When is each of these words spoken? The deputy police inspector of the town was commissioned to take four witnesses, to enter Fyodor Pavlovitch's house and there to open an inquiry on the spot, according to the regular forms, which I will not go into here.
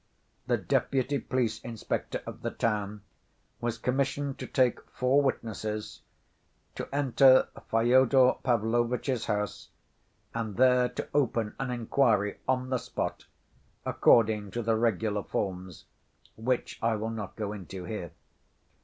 The 0.47 0.57
deputy 0.57 1.19
police 1.19 1.61
inspector 1.61 2.23
of 2.25 2.41
the 2.41 2.49
town 2.49 3.03
was 3.59 3.77
commissioned 3.77 4.39
to 4.39 4.47
take 4.47 4.81
four 4.89 5.21
witnesses, 5.21 6.01
to 6.73 6.89
enter 6.91 7.49
Fyodor 7.69 8.33
Pavlovitch's 8.41 9.27
house 9.27 9.69
and 10.33 10.57
there 10.57 10.89
to 10.89 11.07
open 11.13 11.53
an 11.59 11.69
inquiry 11.69 12.39
on 12.47 12.71
the 12.71 12.79
spot, 12.79 13.27
according 13.85 14.49
to 14.53 14.63
the 14.63 14.75
regular 14.75 15.21
forms, 15.21 15.85
which 16.35 16.79
I 16.81 16.95
will 16.95 17.11
not 17.11 17.35
go 17.35 17.53
into 17.53 17.83
here. 17.83 18.09